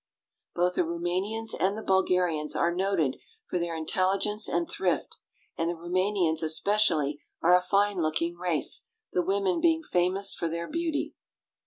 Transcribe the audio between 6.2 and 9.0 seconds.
especially are a fine looking race,